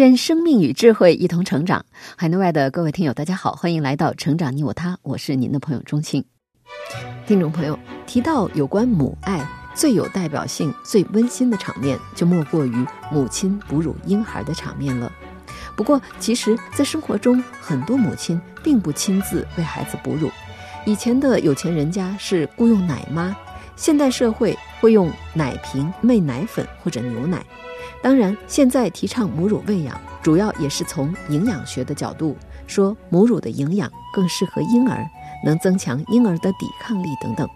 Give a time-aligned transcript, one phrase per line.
[0.00, 1.84] 愿生命与智慧一同成长。
[2.16, 6.24] 海内外的各位听友，大家好，欢迎来到《成长你我他》，我是您的朋友钟庆。
[7.26, 15.12] 听众朋友，提到有关母爱最有代表性、最温馨的场面，就莫过于母亲哺乳婴孩的场面了。
[15.76, 20.30] 不过，其实，在生活中，很多母亲并不亲自为孩子哺乳。
[20.86, 23.36] 以前的有钱人家是雇佣奶妈，
[23.76, 27.44] 现代社会会用奶瓶喂奶粉或者牛奶。
[28.02, 32.34] 当然，现在提倡母乳喂养，主要也是从营养学的角度
[32.66, 35.06] 说，母乳的营养更适合婴儿，
[35.44, 37.48] 能增强婴儿的抵抗力等等。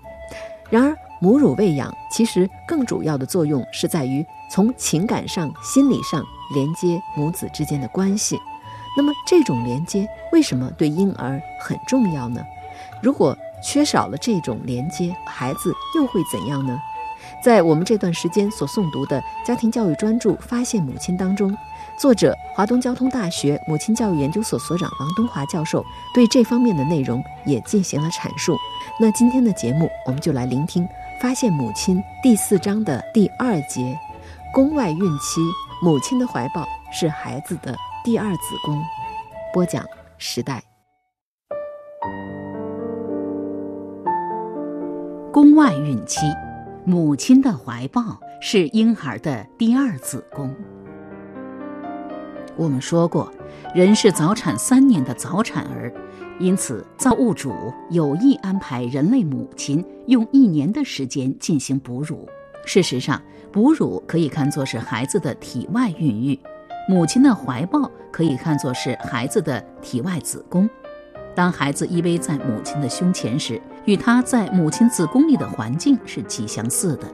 [0.70, 6.22] 然而，母乳喂养其实更主要的作用是在于从情感上、心理上
[6.54, 8.38] 连接母子之间的关系。
[8.97, 12.42] 那么，这种连接为什么对婴儿很重要呢？
[13.02, 16.78] 如果缺少了这种连接，孩子又会怎样呢？
[17.45, 21.55] 在我们这段时间所诵读的家庭教育专著《发现母亲》当中，
[21.98, 25.84] 作者华东交通大学母亲教育研究所所长王东华教授
[26.15, 28.56] 对这方面的内容也进行了阐述。
[28.98, 30.84] 那今天的节目，我们就来聆听
[31.20, 33.95] 《发现母亲》第四章的第二节：
[34.50, 35.42] 宫外孕期，
[35.83, 38.83] 母亲的怀抱是孩子的第二子宫。
[39.53, 39.84] 播讲
[40.17, 40.65] 时代。
[45.31, 46.20] 宫外孕期。
[46.86, 50.54] 母亲的怀抱是婴儿的第二子宫。
[52.56, 53.32] 我们说过，
[53.74, 55.91] 人是早产三年的早产儿，
[56.38, 57.54] 因此造物主
[57.88, 62.28] 有意安排人类母亲用一年的时间进行哺乳。
[62.66, 63.20] 事实上，
[63.50, 66.38] 哺乳可以看作是孩子的体外孕育，
[66.86, 70.69] 母亲的怀抱可以看作是孩子的体外子宫。
[71.34, 77.09] 当孩子依偎在母亲的胸前时，与他在母亲子宫里的环境是极相似的：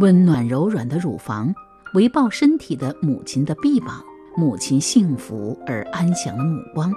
[0.00, 1.54] 温暖柔软的乳房，
[1.94, 4.02] 围抱身体的母亲的臂膀，
[4.36, 6.92] 母亲幸福而安详的目光。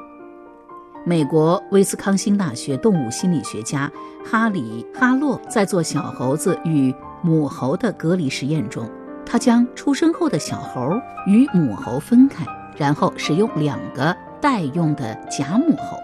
[1.03, 3.91] 美国威斯康星大学动物心理学家
[4.23, 8.87] 哈里·哈洛在做小猴子与母猴的隔离实验中，
[9.25, 10.89] 他将出生后的小猴
[11.25, 12.45] 与母猴分开，
[12.77, 15.97] 然后使用两个代用的假母猴。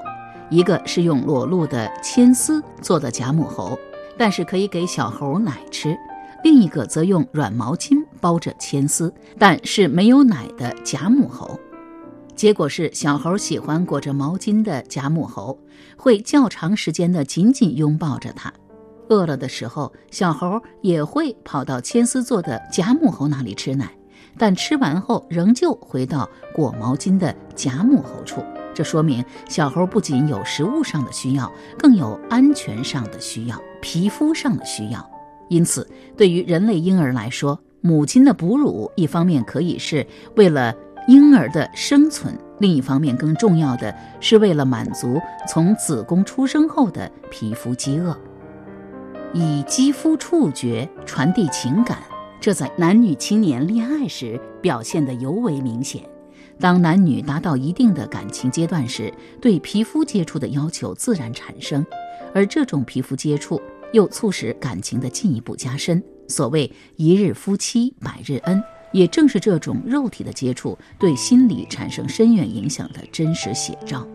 [0.49, 3.77] 一个是用裸露的铅丝做的假母猴，
[4.17, 5.93] 但是可以给小猴奶吃；
[6.43, 11.59] 另一个则用软毛巾包着铅丝，但是没有奶的假母猴。
[12.33, 15.57] 结果是，小猴喜欢裹着毛巾的假母猴，
[15.97, 18.53] 会较长时间的紧紧拥抱着它。
[19.09, 23.91] 饿了的时候，小猴也会跑到铅丝做的假母猴那里吃奶，
[24.37, 28.41] 但吃完后仍旧回到裹毛巾的假母猴处。
[28.77, 35.03] 这说明小猴不仅有食物上的需要，更有安全上的需要、皮肤上的需要。
[35.49, 40.05] 因此，对于人类婴儿来说，母亲的哺乳一方面可以是
[40.35, 40.75] 为了
[41.07, 48.15] 婴儿的生存，另一方面更重要的是为了满足从子宫出生后的皮肤饥饿。
[49.33, 51.97] 以肌肤触觉传递情感，
[52.39, 56.03] 这在男女青年恋爱时表现得尤为明显。
[56.59, 61.85] 当男女达到一定的感情阶段时，对皮肤接触的要求自然产生，
[62.33, 63.61] 而这种皮肤接触
[63.93, 66.03] 又促使感情的进一步加深。
[66.27, 74.05] 所谓“一日夫妻百日恩”，也正是这种肉体的接触对心理产生深远影响的真实写照。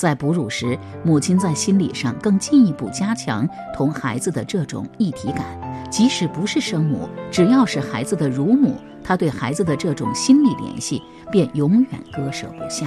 [0.00, 5.44] 在哺乳时，母亲在心理上更进一步加强同孩子的这种一体感，
[5.90, 8.76] 即使不是生母，只要是孩子的乳母。
[9.04, 12.86] 她对孩子的这种心理联系便永远割舍不下。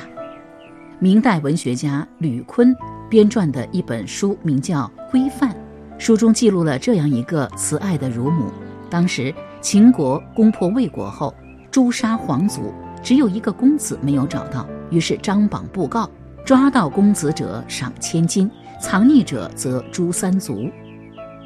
[0.98, 2.76] 明代文学家吕坤
[3.10, 5.52] 编撰的一本书名叫《规范》，
[6.00, 8.46] 书中记录了这样一个慈爱的乳母。
[8.90, 11.32] 当时秦国攻破魏国后，
[11.70, 12.74] 诛杀皇族，
[13.04, 16.10] 只有一个公子没有找到，于是张榜布告：
[16.45, 20.69] 抓到公子者赏千金，藏匿者则诛三族。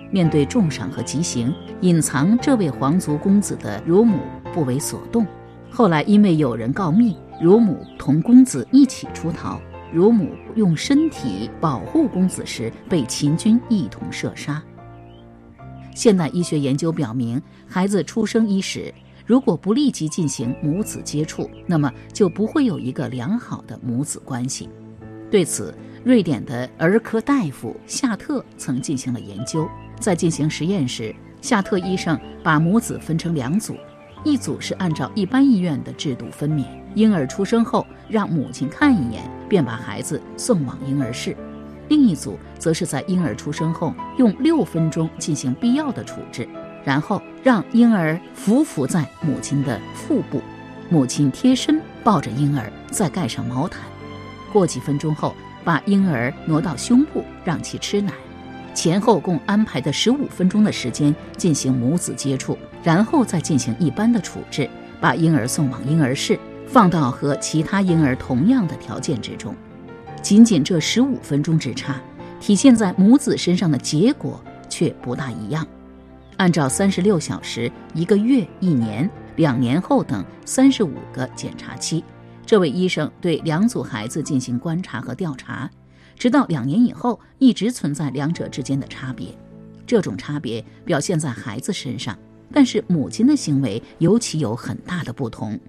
[0.09, 4.17] 面对重赏和极刑，隐藏这位皇族公子的乳母
[4.51, 5.23] 不为所动。
[5.69, 9.61] 后来因为有人告密，乳母同公子一起出逃。
[9.94, 14.61] 乳母用身体保护公子时，被秦军一同射杀。
[15.93, 18.91] 现代医学研究表明，孩子出生伊始，
[19.27, 24.67] 如果不立即进行母子接触，那么就不会有一个良好的母子关系。
[25.29, 25.74] 对此，
[26.06, 29.68] 瑞典的儿科大夫夏特曾进行了研究。
[30.00, 33.75] 在进行实验时，夏特医生把母子分成两组，
[34.24, 36.65] 一组是按照一般医院的制度分娩，
[36.95, 41.33] 婴儿出生后让母亲看一眼，便把孩子送往婴儿室；
[41.89, 46.47] 另一组则是在婴儿出生后用六分钟进行必要的处置，
[46.85, 50.41] 然后让婴儿伏伏在母亲的腹部，
[50.89, 53.81] 母亲贴身抱着婴儿，再盖上毛毯。
[54.57, 58.12] 过几分钟后，把婴儿挪到胸部，让其吃奶。
[58.74, 64.68] 前后共安排的十五分钟的时间进行母子接触，然后再进行一般的处置，
[65.00, 69.54] 把婴儿送往婴儿室，放到和其他婴儿同样的条件之中。
[70.24, 72.01] 仅仅这十五分钟之差，
[72.39, 75.63] 体现在母子身上的结果却不大一样。
[76.38, 82.03] 按照三十六小时、一个月、一年、两年后等三十五个检查期。
[82.47, 85.69] 这位医生对两组孩子进行观察和调查，
[86.17, 89.38] 直到两年以后，一直存在两者之间的差别。
[89.85, 92.17] 这种差别表现在孩子身上，
[92.53, 95.59] 但是母亲的行为尤其有很大的不同。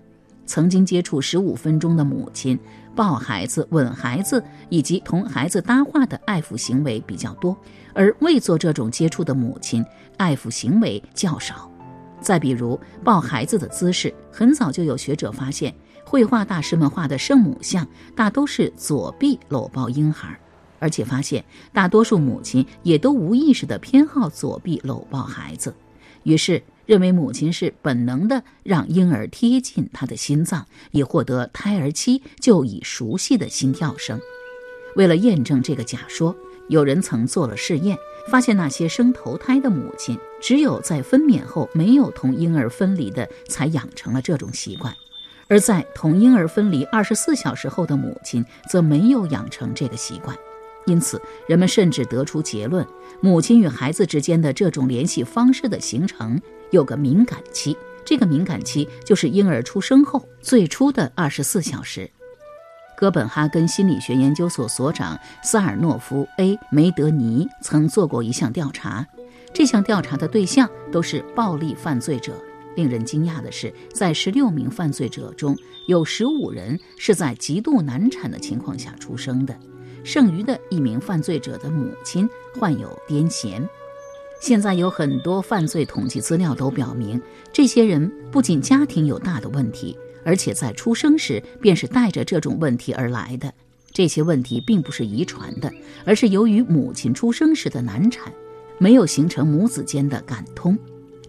[0.47, 2.57] 曾经接触十五分钟的母亲，
[2.95, 7.57] 抱孩子、吻孩子以及同孩子搭话的爱抚行为比较多，
[7.93, 9.85] 而未做这种接触的母亲，
[10.17, 11.69] 爱抚行为较少。
[12.21, 15.75] 再比如抱孩子的姿势，很早就有学者发现。
[16.09, 20.41] 绘画大师们画的圣母像大都是左臂搂抱婴孩，
[20.79, 25.75] 而且发现大多数母亲也都无意识地偏好左臂搂抱孩子，
[26.23, 34.19] 于是认为母亲是本能的让婴儿贴近她的心脏，以获得胎儿期就已熟悉的心跳声。
[34.97, 36.35] 为了验证这个假说，
[36.71, 37.99] 有人曾做了试验，
[38.31, 44.97] 发现那些生头胎的母亲，只有在分娩后没有同婴儿分离的，才养成了这种习惯。
[45.49, 50.37] 而在同婴儿分离二十四小时后的母亲则没有养成这个习惯，
[50.87, 52.87] 因此人们甚至得出结论：
[53.21, 56.41] 母亲与孩子之间的这种联系方式的形成
[56.71, 62.11] 有个敏感期，这个敏感期就是婴儿出生后最初的二十四小时。
[62.97, 69.07] 哥本哈根心理学研究所所长萨尔诺夫 ·A· 梅德尼曾做过一项调查，
[69.55, 72.35] 这项调查的对象都是暴力犯罪者。
[72.79, 75.59] 令人惊讶的是，在十六名犯罪者中，
[75.89, 79.53] 有十五人是在极度难产的情况下出生的，
[80.05, 83.61] 剩余的一名犯罪者的母亲患有癫痫。
[84.41, 87.21] 现在有很多犯罪统计资料都表明，
[87.53, 93.53] 这些人不仅家庭有大的问题，而且在出生时便是带着这种问题而来的。
[93.91, 95.69] 这些问题并不是遗传的，
[96.05, 98.33] 而是由于母亲出生时的难产，
[98.79, 100.79] 没有形成母子间的感通。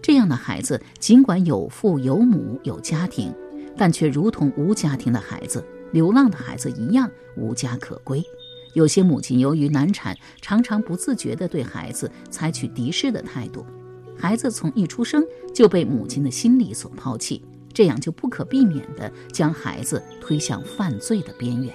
[0.02, 3.34] 这样的孩子，尽管有父有母有家庭，
[3.76, 8.22] 但却如同无家庭的孩子、流浪的孩子一样无家可归。
[8.72, 13.66] 有些母亲由于难产，常常不自觉地对孩子采取敌视的态度，
[14.16, 15.24] 孩子从一出生
[15.54, 17.44] 就被母亲的心理所抛弃，
[17.74, 21.74] 这样就不可避免地将孩子推向犯罪的边缘。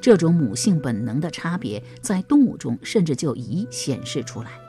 [0.00, 4.59] 这种母性本能的差别，在动物中甚至就已显示出来。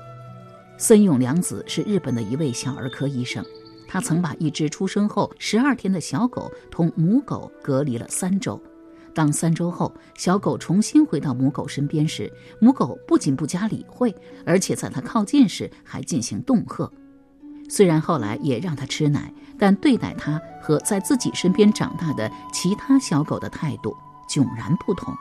[0.81, 3.45] 森永良子是日本的一位小儿科医生，
[3.87, 8.59] 他曾把一只出生后十二天的小狗同母狗隔离了三周。
[9.13, 16.91] 当三周后小狗重新回到母狗身边时，母狗不仅不加理会，而且在它靠近时还进行恫吓。
[17.69, 23.95] 虽然后来也让它吃奶，但对待它和在自己身边长大的其他小狗的态度
[24.27, 25.13] 迥然不同，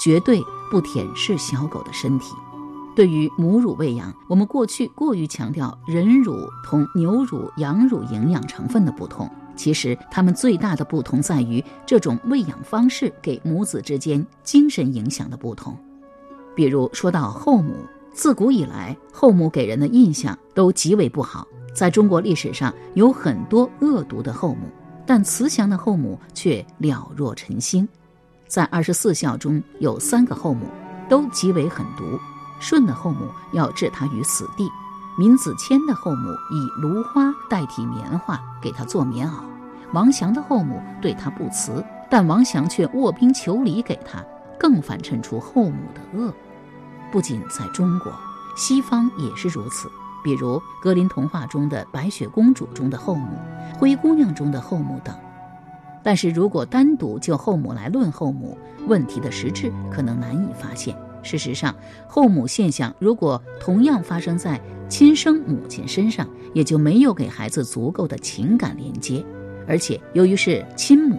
[0.00, 2.34] 绝对不舔舐小狗的身体。
[2.94, 9.30] 对于母乳喂养，我们过去过于强调人乳同牛乳、羊乳营养成分的不同。
[9.54, 15.76] 其实，它们最大的不同在于这种喂养方式给母子之间精神影响的不同。
[16.54, 17.74] 比如说到后母，
[18.12, 21.46] 自古以来，后母给人的印象都极为不好。
[21.74, 24.68] 在中国历史上，有很多恶毒的后母，
[25.06, 27.88] 但慈祥的后母却了若晨星。
[28.46, 30.66] 在二十四孝中有三个后母，
[31.08, 32.04] 都极为狠毒。
[32.62, 34.70] 舜的后母要置他于死地，
[35.18, 39.42] 闵子骞的后母以芦花代替棉花给他做棉袄，
[39.92, 44.24] 王祥的后母对他不慈，但王祥却卧冰求鲤给他，
[44.58, 46.32] 更反衬出后母的恶。
[47.10, 48.12] 不仅在中国，
[48.56, 49.90] 西方也是如此。
[50.24, 53.36] 比如格林童话中的白雪公主中的后母，
[53.76, 55.12] 灰姑娘中的后母等。
[56.04, 60.96] 但是如果单独就后母来论后母，问题的实质可能难以发现。
[61.22, 61.74] 事实上，
[62.06, 69.24] 后母现象如果同样发生在亲生母亲身上也就没有给孩子足够的情感连接，
[69.66, 71.18] 而且由于是亲母，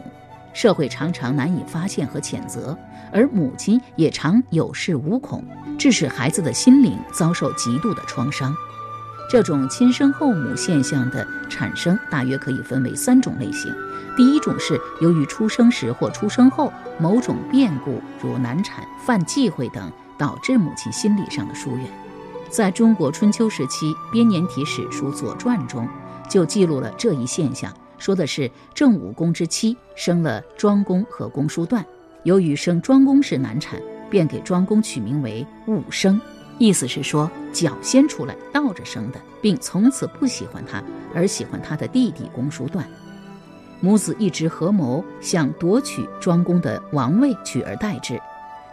[0.53, 2.77] 社会常常难以发现和谴责，
[3.11, 5.43] 而母亲也常有恃无恐，
[5.79, 8.55] 致使孩子的心灵遭受极度的创伤。
[9.29, 13.73] 这种亲生后母现象的产生，大约可以分为三种类型。
[14.15, 21.87] 第一种是由于出生时或出生后某种变故，如难产、犯忌讳等，导致母亲心理上的疏远。
[22.49, 25.87] 在中国春秋时期编年体史书《左传》中，
[26.29, 31.83] 就记录了这一现象，说的是郑武公之妻生了庄公和公叔段，
[32.21, 36.21] 由于生庄公是难产，便给庄公取名为武生。
[36.59, 40.83] 意思是说，脚先出来，倒着生的，并从此不喜欢他，
[41.15, 42.87] 而喜欢他的弟弟公叔段。
[43.83, 48.17] 母子一直合谋，想夺取庄公的王位，取而代之。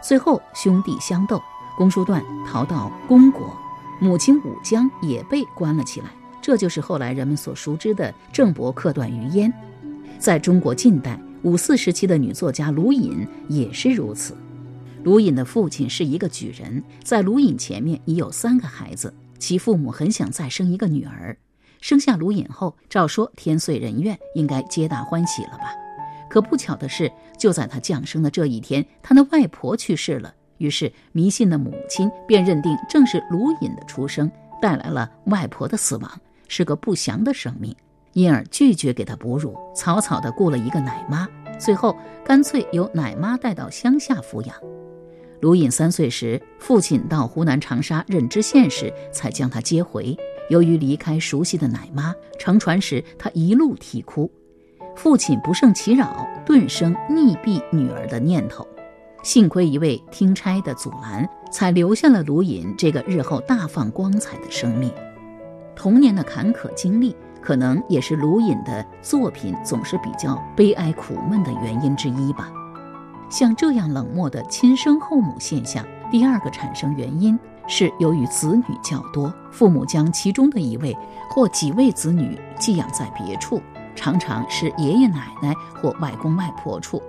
[0.01, 1.37] 最后兄弟相斗，
[1.75, 3.53] 公叔段逃到公国，
[3.99, 6.07] 母亲武姜也被关了起来。
[6.41, 9.51] 这就是后来人们所熟知的郑伯克段于鄢。
[10.17, 14.33] 在中国近代五四时期的女作家卢隐也是如此。
[15.03, 21.35] 卢隐的父亲是一个举人，在卢隐前面已有三个孩子，其父母很想再生一个女儿。
[21.81, 25.75] 生下卢隐后，照说天遂人愿，应该皆大欢喜了吧？
[26.29, 30.33] 可不巧的是，就在他降生的这一天，他的外婆去世了。
[30.59, 37.75] 于是迷信的母亲便认定正是卢隐的出生带来了外婆的死亡，是个不祥的生命，
[38.13, 41.27] 因而拒绝给他哺乳，草草的雇了一个奶妈，
[41.59, 44.55] 最后干脆由奶妈带到乡下抚养。
[45.41, 50.15] 卢隐三岁时，父亲到湖南长沙任知县时，才将他接回。
[50.51, 54.29] 由于离开熟悉的奶妈，乘船时他一路啼哭，
[54.97, 58.67] 父亲不胜其扰，顿生溺毙女儿的念头。
[59.23, 64.91] 幸亏一位听差的阻拦，才留下了卢隐这个日后大放光彩的生命。
[65.73, 72.51] 童年的坎坷经历，可能也是卢隐的作品总是比较悲哀苦闷的原因之一吧。
[73.29, 80.97] 像这样冷漠的亲生后母现象，第二个产生原因是由于子女较多，父母将其中的一位
[81.29, 83.61] 或几位子女寄养在别处，
[83.95, 87.01] 常常是爷爷奶奶或外公外婆处。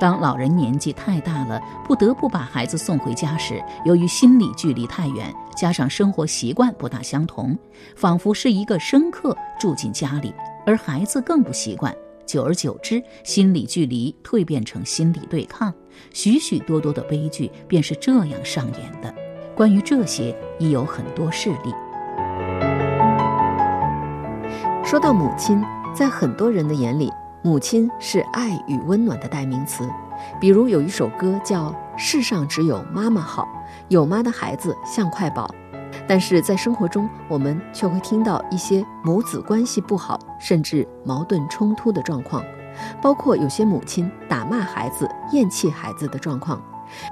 [0.00, 7.58] 当老人年纪太大了，不得不把孩子送回家时，由于心理距离太远，加上生活习惯不大相同，
[7.96, 10.32] 仿佛是一个生客住进家里，
[10.64, 11.92] 而孩子更不习惯。
[12.24, 15.74] 久而久之，心理距离蜕变成心理对抗，
[16.12, 19.12] 许许多多的悲剧便是这样上演的。
[19.58, 21.74] 关于这些，已有很多事例。
[24.84, 25.60] 说到母亲，
[25.92, 27.12] 在很多人的眼里，
[27.42, 29.90] 母亲是爱与温暖的代名词。
[30.40, 33.42] 比如有一首歌叫《世上只有妈妈好》，
[33.88, 35.52] 有妈的孩子像块宝。
[36.06, 42.44] 但是在生活中，我们却会听到一些母子关系不好，甚至矛盾冲突的状况，
[43.02, 46.62] 包括有些母亲打骂孩子、厌弃孩子的状况。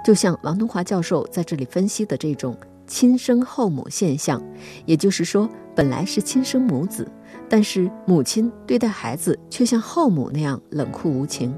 [0.05, 2.57] 就像王东华教授在这里分析的这种
[2.87, 4.43] 亲生后母现象，
[4.85, 7.07] 也就是说，本来是亲生母子，
[7.49, 11.55] 但是母亲对待孩子却像后母那样冷酷无情，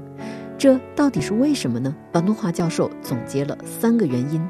[0.57, 1.95] 这到底是为什么呢？
[2.13, 4.41] 王东华教授总结了三个原因。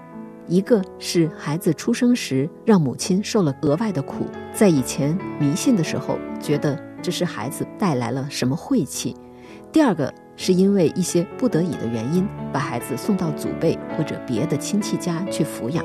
[0.48, 9.14] 一个是孩子出生时让母亲受了额外的苦，在以前迷信的时候，觉得这是孩子带来了什么晦气；
[9.72, 15.84] 第二个是因为一些不得已的原因，把孩子送到祖辈或者别的亲戚家去抚养。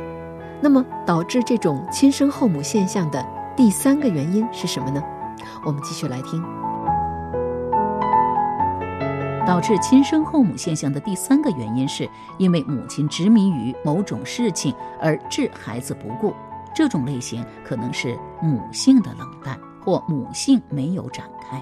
[0.61, 5.02] 那么导致这种亲生后母现象的第三个原因是什么呢？
[5.66, 6.40] 我们继续来听。
[9.44, 12.08] 导致亲生后母现象的第三个原因，是
[12.38, 16.32] 因为母亲执迷于某种事情而置孩子不顾。
[16.73, 21.61] 这种类型可能是母性的冷淡，或母性没有展开。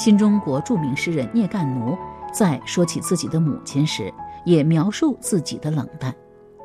[0.00, 1.94] 新中国著名诗人聂干奴
[2.32, 4.10] 在说起自己的母亲时，
[4.46, 6.16] 也描述自己的冷淡。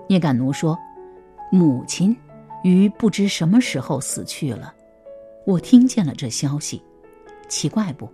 [0.08, 0.80] 聂干奴说
[1.52, 2.16] ：“母亲
[2.64, 4.74] 于不知什么时候死去了，
[5.46, 6.82] 我听见了这消息，
[7.50, 8.10] 奇怪不？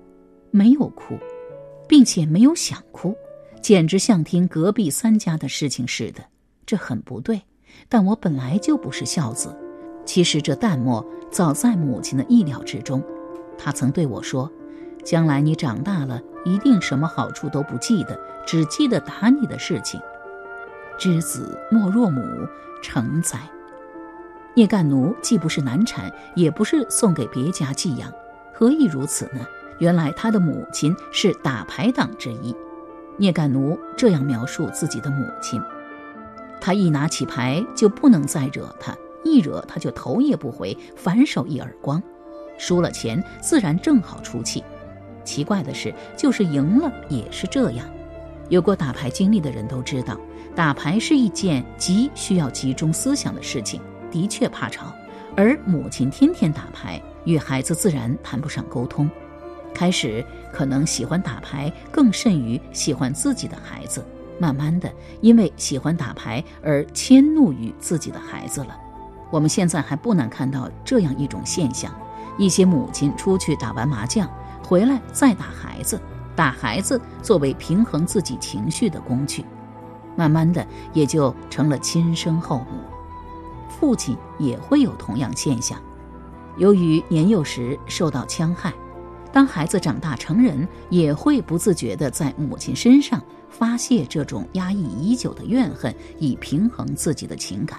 [0.50, 1.16] 没有哭。”
[1.88, 3.16] 并且没有想哭，
[3.62, 6.24] 简直像听隔壁三家的事情似的，
[6.66, 7.40] 这很不对。
[7.88, 9.56] 但我本来就不是孝子。
[10.04, 13.04] 其实这淡漠早在母亲的意料之中。
[13.56, 14.52] 她曾对我说
[15.04, 20.00] ：“将来你长大了，一定什么好处都不记得，只记得打你的事情。”
[20.98, 22.22] 知子莫若母，
[22.82, 23.40] 成哉！
[24.54, 28.12] 聂干奴既不是难产，也不是送给别家寄养，
[28.54, 29.46] 何以如此呢？
[29.80, 32.56] 原来他的母亲是打牌党之一，
[33.18, 35.60] 聂干奴这样描述自己的母亲：
[36.60, 42.04] 他一拿起牌就不能再惹他，一惹他就头也不回，反手一耳光。
[42.60, 44.64] 输了钱自然正好出气。
[45.24, 47.86] 奇怪的是，就是赢了也是这样。
[48.50, 50.18] 有过打牌经历的人都知道，
[50.56, 54.94] 打牌是一件极需要集中思想的事情，的确怕吵。
[55.38, 59.10] 而母亲天天打牌，与孩子自然谈不上沟通。
[59.74, 64.06] 开始可能喜欢打牌更甚于喜欢自己的孩子，
[64.38, 68.78] 慢慢的因为喜欢打牌而迁怒于自己的孩子了。
[69.30, 71.96] 我们现在还不难看到这样一种现象：
[72.38, 74.30] 一些母亲出去打完麻将
[74.72, 76.00] 回来再打孩子。
[76.34, 79.44] 打孩子作为平衡自己情绪的工具，
[80.16, 82.80] 慢慢的也就成了亲生后母。
[83.70, 85.78] 父亲也会有同样现象，
[86.56, 88.74] 由于年幼时受到戕害，
[89.34, 97.78] 当孩子长大成人，也会不自觉地在母亲身上发泄这种压抑已久的怨恨，以平衡自己的情感。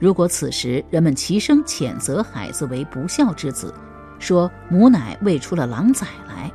[0.00, 3.72] 如果此时人们齐声谴责孩子为不孝之子，
[4.22, 6.50] 说母奶喂出了狼崽来。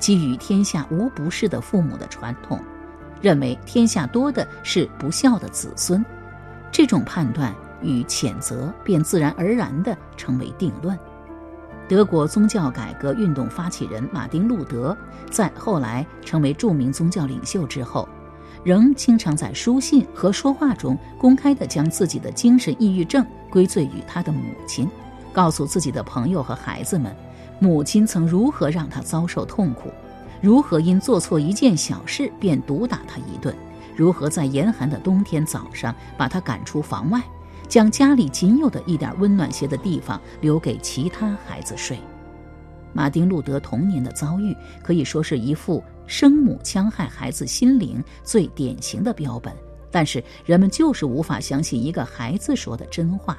[0.00, 2.60] 基于天下无不是的父母的传统，
[3.22, 6.04] 认为天下多的是不孝的子孙，
[6.72, 10.98] 这种判断与谴责便自然而然地成为定论。
[11.88, 14.96] 德国宗教改革运动发起人马丁·路德
[15.30, 18.08] 在后来成为著名宗教领袖之后，
[18.64, 24.88] 仍经常在书信和说话中公开地将自己的精神抑郁症归罪于他的母亲，
[25.38, 27.14] 告诉自己的朋友和孩子们。
[27.60, 29.88] 母亲曾如何让他遭受痛苦？
[30.40, 33.54] 如何因做错一件小事便毒打他一顿？
[33.94, 37.22] 如何在严寒的冬天早上把他赶出房外，
[37.68, 42.00] 将家里仅有的一点温暖些的地方留给其他孩子睡？
[42.92, 49.54] 马丁·路德童年的遭遇可以说是一副生母戕害孩子心灵最典型的标本，
[49.88, 53.38] 但是人们就是无法相信一个孩子说的真话。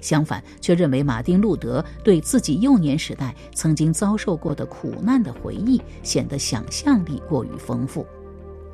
[0.00, 8.06] 相反，却认为马丁·路德对自己幼年时代曾经遭受过的苦难的回忆显得想象力过于丰富，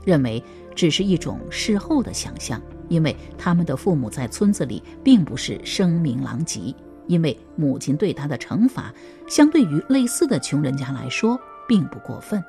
[0.04, 0.42] 认为
[0.75, 6.75] 只是一种事后的想象，因为他们的父母在村子里并不是声名狼藉，
[7.06, 8.93] 因为母亲对他的惩罚
[9.28, 12.43] 相对于类似的穷人家来说并不过分。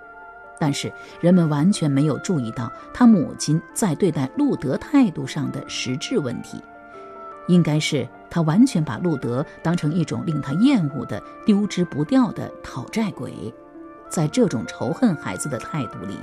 [0.59, 6.59] 但是人们完全没有注意到他母亲在对待路德态度上的实质问题。
[7.47, 13.53] 应该是他完全把路德当成一种令他厌恶的、丢之不掉的讨债鬼，
[14.09, 16.17] 在这种仇恨孩子的态度里，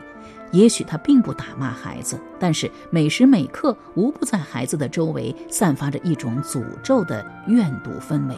[0.53, 8.37] 也许他并不打骂孩子，但是每时每刻无不在孩子的周围散发着一种诅咒的怨毒氛围。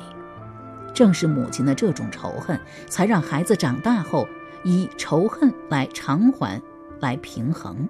[0.94, 4.26] 正是母亲的这种仇恨，才让孩子长大后
[4.64, 6.60] 以仇恨来偿还、
[7.00, 7.88] 来平衡。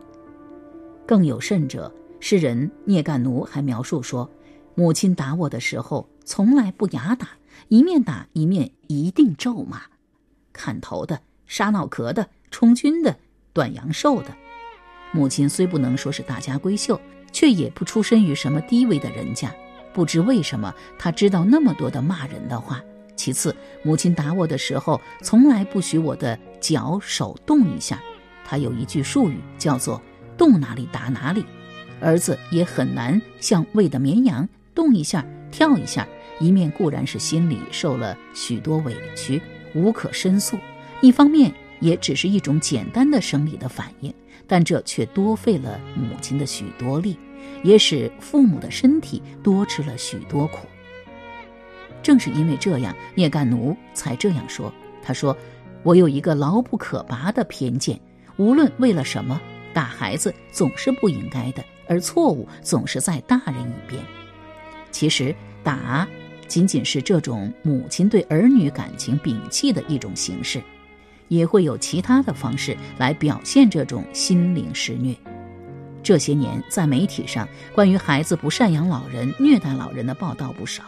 [1.06, 4.28] 更有甚者，诗人聂干奴还描述说。
[4.78, 7.30] 母亲打我的时候，从来不哑打，
[7.68, 9.80] 一面打一面一定咒骂，
[10.52, 13.16] 砍头的、杀脑壳的、充军的、
[13.54, 14.36] 断阳寿的。
[15.12, 17.00] 母亲虽不能说是大家闺秀，
[17.32, 19.50] 却也不出身于什么低微的人家。
[19.94, 22.82] 不知为什么，她知道那么多的骂人的话。
[23.16, 27.98] 其次，母亲打我的时候，从来不许我的脚手动一下。
[28.44, 30.02] 她有一句术语，叫做
[30.36, 31.46] “动哪里打哪里”。
[31.98, 34.46] 儿子也很难像喂的绵羊。
[34.76, 36.06] 动一下，跳一下，
[36.38, 39.40] 一面固然是心里受了许多委屈，
[39.74, 40.56] 无可申诉；
[41.00, 44.14] 一方面也只是一种简单的生理的反应，
[44.46, 47.18] 但这却多费了母亲的许多力，
[47.64, 50.66] 也使父母的身体多吃了许多苦。
[52.02, 54.70] 正是因为这样，聂干奴才这样说
[55.02, 55.34] ：“他说，
[55.82, 57.98] 我有一个牢不可拔的偏见，
[58.36, 59.40] 无论为了什么，
[59.72, 64.04] 打孩子总是不应该的，而错误总是在大人一边。”
[64.96, 66.08] 其实打
[66.48, 70.62] 仅仅是这种母亲对儿女感情摒弃的一种形式，
[71.28, 75.14] 也会有其他的方式来表现这种心灵施虐。
[76.02, 80.84] 这些年在媒体上关于孩子不赡养老人、虐待老人的报道不少，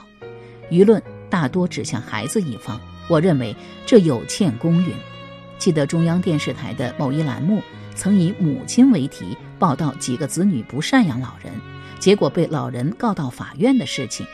[0.70, 2.80] 舆论大多指向孩子一方。
[3.08, 4.90] 我认为这有欠公允。
[5.58, 7.62] 记得中央电视台的某一栏目
[7.94, 11.52] 曾以母亲为题报道几个子女不赡养老人。
[11.98, 14.26] 结果被老人告到法院的事情，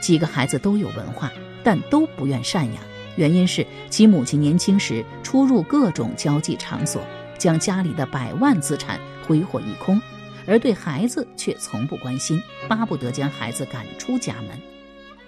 [0.00, 1.30] 几个孩子都有文化，
[1.64, 2.82] 但都不愿赡养。
[3.16, 7.02] 原因是其母亲年轻时出入各种交际场所，
[7.38, 10.00] 将家里的百万资产挥霍一空，
[10.46, 14.60] 而对孩子却从不关心，巴不得将孩子赶出家门。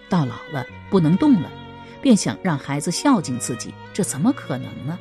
[0.08, 1.50] 到老了不能动了，
[2.00, 4.98] 便想让孩子孝敬自己，这怎么可能呢？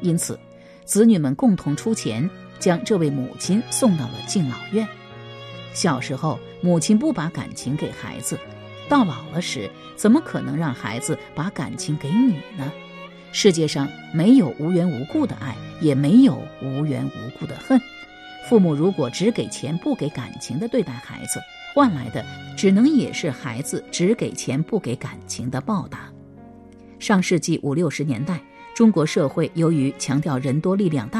[0.00, 0.38] 因此，
[0.84, 4.86] 子女们共同出钱，将这位母亲送到了敬老院。
[5.72, 8.38] 小时候，母亲不把感情给孩子，
[8.88, 12.70] 到老了时，怎么可能让孩子把感情给你呢？
[13.32, 17.80] 世界上没有无缘无故的爱，也没有无缘无故的恨。
[18.48, 21.40] 父母如果只给钱不给感情的对待孩子，
[21.72, 22.24] 换来的
[22.56, 26.10] 只能也是孩子只给钱不给感情的报答。
[26.98, 28.40] 上世纪五六十年代，
[28.74, 31.19] 中国社会由于强调人多力量大，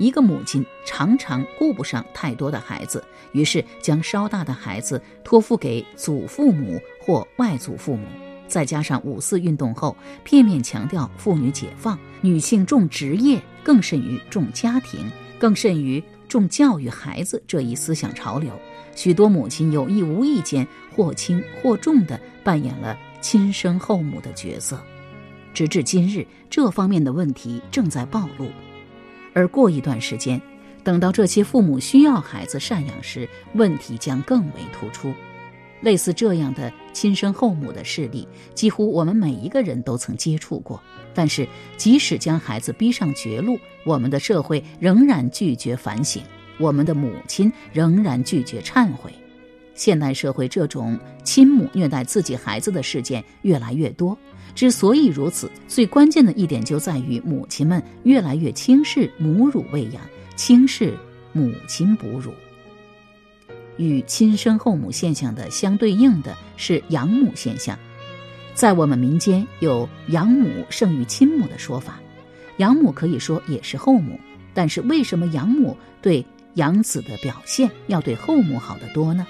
[0.00, 8.06] 一个母亲常常顾不上太多的孩子，于是将稍大的孩子托付给祖父母或外祖父母。
[8.48, 15.04] 再加上五四运动后，片面强调妇女解放，女性重职业，更甚于重家庭，
[15.38, 18.58] 更甚于重教育孩子这一思想潮流，
[18.96, 24.80] 许多母亲有意无意间或轻或重地扮演了亲生后母的角色。
[25.52, 28.50] 直至今日，这方面的问题正在暴露。
[29.32, 30.40] 而过一段时间，
[30.82, 35.12] 等到这些父母需要孩子赡养时，问题将更为突出。
[35.80, 40.80] 类似这样的亲生后母的事例，几乎我们每一个人都曾接触过。
[41.14, 46.22] 但是，即使将孩子逼上绝路，我们的社会仍然拒绝反省，
[46.58, 49.10] 我们的母亲仍然拒绝忏悔。
[49.74, 54.16] 现代社会这种亲母虐待自己孩子的事件越来越多。
[54.54, 60.02] 之所以如此，最关键的一点就在于母亲们越来越轻视母乳喂养，
[60.36, 60.94] 轻视
[61.32, 62.32] 母亲哺乳。
[63.76, 67.78] 与亲生后母现象的相对应的是养母现象，
[68.54, 71.98] 在我们民间有“养母胜于亲母”的说法，
[72.58, 74.20] 养母可以说也是后母，
[74.52, 76.22] 但是为什么养母对
[76.54, 79.26] 养子的表现要对后母好得多呢？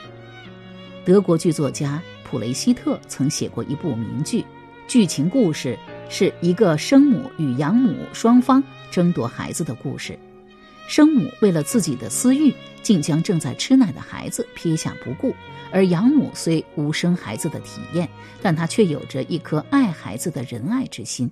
[1.05, 4.45] 德国剧作家普雷希特曾写过一部名剧，
[4.91, 10.19] 剧情故事是一个生母与养母双方争夺孩子的故事。
[10.89, 15.33] 生母为了自己的私欲，竟将正在吃奶的孩子撇下不顾；
[15.71, 18.09] 而养母虽无生孩子的体验，
[18.43, 21.31] 但她却有着一颗爱孩子的仁爱之心。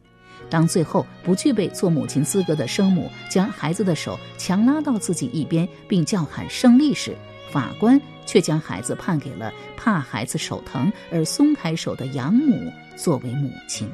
[0.48, 7.12] 当最后不具备做母亲资格的生母将孩子的手强拉到自己一边，并叫喊胜利时，
[7.50, 13.88] 法官却将孩子判给了怕孩子手疼而松开手的养母作为母亲。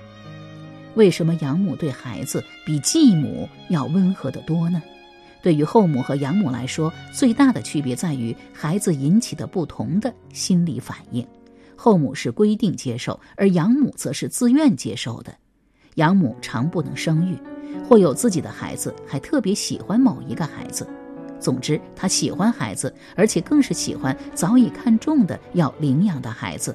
[0.95, 4.83] 为什么养母对孩子比继母要温和得多呢？
[5.43, 11.27] 对于后母和养母来说，最大的区别在于孩子引起的不同的心理反应。
[11.77, 15.35] 后母是规定接受，而养母则是自愿接受的。
[15.97, 17.37] 养母常不能生育，
[17.87, 20.89] 或有自己的孩子，还特别喜欢某一个孩子。
[21.39, 26.75] 总之，她喜欢孩子，而且更是喜欢早已看中的要领养的孩子。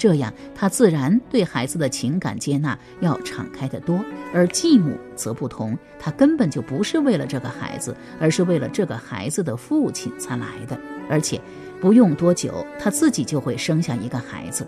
[0.00, 11.38] 这样，他自然对孩子的情感接纳要敞开得多，而继母则不同，他根本就不是为了这个孩子，而是为了这个孩子的父亲才来的，而且
[11.82, 14.66] 不用多久，他自己就会生下一个孩子。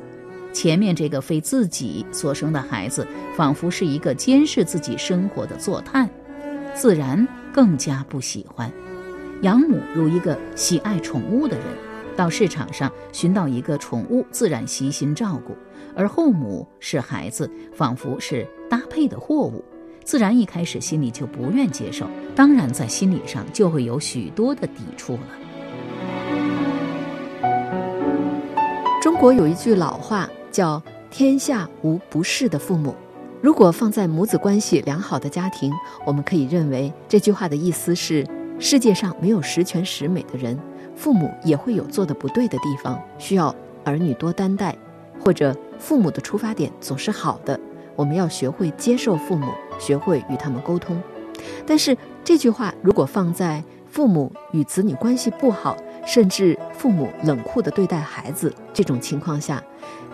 [0.52, 6.06] 前面这个非自己所生的孩子，仿佛是一个监视自己生活的坐探，
[6.74, 8.70] 自然更加不喜欢。
[9.40, 11.91] 养母如一个喜爱宠物的人。
[12.16, 15.52] 到市场上寻到一个宠物，自然悉心照顾；
[15.94, 19.64] 而后母是孩子，仿佛是搭配的货物，
[20.04, 25.20] 自然一开始心里就不愿接受，当然在心理上就会有许多的抵触了。
[29.00, 32.94] 中国有一句老话叫“天下无不是的父母”，
[33.42, 35.72] 如果放在母子关系良好的家庭，
[36.06, 38.24] 我们可以认为这句话的意思是：
[38.60, 40.56] 世界上没有十全十美的人。
[40.94, 44.76] 父母也会有做的不对的地方，需要儿女多担待，
[45.20, 47.58] 或者父母的出发点总是好的，
[47.96, 51.00] 我们要学会接受父母，学会与他们沟通。
[51.66, 55.76] 但是这句话如果放在父母与子女关系不好，
[56.06, 59.62] 甚至父母冷酷地对待孩子这种情况下，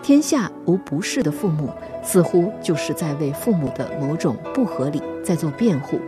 [0.01, 1.69] 天下无不是的父母，
[2.03, 5.99] 似乎就是在为父母的某种不合理在做辩护，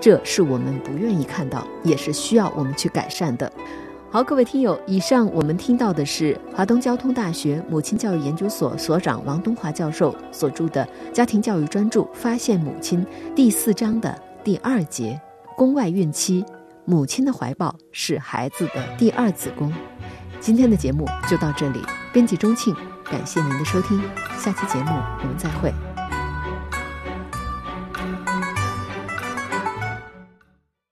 [0.00, 3.50] 这是我们不愿意看到，也是需要我们去改善的。
[4.12, 15.20] 好，各位听友，以上我们听到的是华东交通大学母亲教育研究所所长王东华教授所著的《家庭教育专著：发现母亲》第四章的第二节
[15.56, 16.44] “宫外孕期，
[16.84, 19.72] 母亲的怀抱是孩子的第二子宫”。
[20.40, 21.80] 今天的节目就到这里，
[22.12, 24.02] 编辑钟庆，感谢您的收听，
[24.36, 25.72] 下期节目我们再会。